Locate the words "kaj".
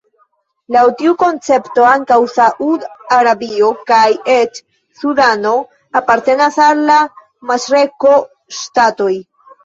3.91-4.07